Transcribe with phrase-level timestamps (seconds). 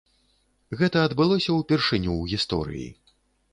[0.79, 2.89] Гэта адбылося ўпершыню ў гісторыі.